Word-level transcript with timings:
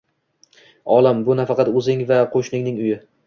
Olam– 0.95 1.19
bu 1.27 1.35
nafaqat 1.41 1.71
o‘zing 1.81 2.03
va 2.13 2.19
qo‘shningning 2.37 2.81
uyi. 2.87 2.99